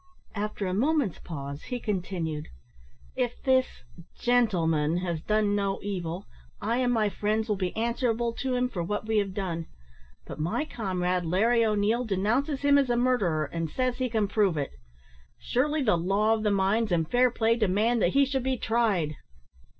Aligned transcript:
After 0.33 0.65
a 0.65 0.73
moment's 0.73 1.19
pause, 1.19 1.61
he 1.65 1.79
continued 1.79 2.47
"If 3.15 3.39
this 3.43 3.67
gentleman 4.17 4.97
has 4.97 5.21
done 5.21 5.55
no 5.55 5.79
evil, 5.83 6.25
I 6.59 6.77
and 6.77 6.91
my 6.91 7.07
friends 7.07 7.47
will 7.47 7.55
be 7.55 7.75
answerable 7.77 8.33
to 8.39 8.55
him 8.55 8.67
for 8.67 8.81
what 8.81 9.05
we 9.05 9.19
have 9.19 9.35
done; 9.35 9.67
but 10.25 10.39
my 10.39 10.65
comrade, 10.65 11.23
Larry 11.25 11.63
O'Neil, 11.63 12.03
denounces 12.03 12.61
him 12.61 12.79
as 12.79 12.89
a 12.89 12.97
murderer; 12.97 13.45
and 13.45 13.69
says 13.69 13.99
he 13.99 14.09
can 14.09 14.27
prove 14.27 14.57
it. 14.57 14.71
Surely 15.37 15.83
the 15.83 15.97
law 15.99 16.33
of 16.33 16.41
the 16.41 16.49
mines 16.49 16.91
and 16.91 17.07
fair 17.07 17.29
play 17.29 17.55
demand 17.55 18.01
that 18.01 18.13
he 18.13 18.25
should 18.25 18.41
be 18.41 18.57
tried!" 18.57 19.13